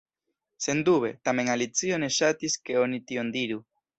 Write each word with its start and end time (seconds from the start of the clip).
Sendube! 0.65 1.11
Tamen 1.27 1.51
Alicio 1.57 2.01
ne 2.05 2.11
ŝatis 2.17 2.57
ke 2.69 2.81
oni 2.87 3.03
tion 3.11 3.33
diru. 3.39 3.63